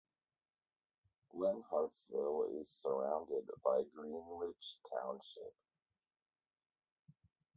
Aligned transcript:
Lenhartsville 1.35 2.59
is 2.59 2.71
surrounded 2.71 3.47
by 3.63 3.83
Greenwich 3.95 4.77
Township. 4.89 5.53